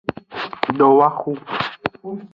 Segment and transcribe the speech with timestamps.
[0.77, 1.31] Dowoxu.